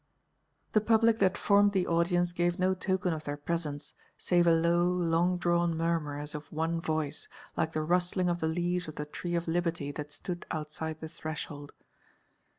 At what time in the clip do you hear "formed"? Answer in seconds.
1.37-1.73